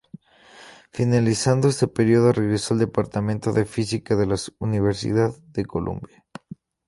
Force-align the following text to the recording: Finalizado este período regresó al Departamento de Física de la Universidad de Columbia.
Finalizado 0.89 1.69
este 1.69 1.87
período 1.87 2.31
regresó 2.33 2.73
al 2.73 2.79
Departamento 2.79 3.51
de 3.53 3.65
Física 3.65 4.15
de 4.15 4.25
la 4.25 4.35
Universidad 4.59 5.29
de 5.53 5.63
Columbia. 5.63 6.25